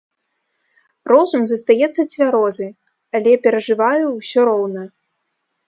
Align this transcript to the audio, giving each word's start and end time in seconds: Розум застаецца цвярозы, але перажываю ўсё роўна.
Розум 1.11 1.43
застаецца 1.51 2.01
цвярозы, 2.13 2.67
але 3.21 3.31
перажываю 3.47 4.05
ўсё 4.19 4.39
роўна. 4.51 4.83